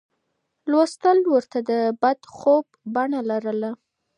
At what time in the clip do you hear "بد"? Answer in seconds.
2.01-2.19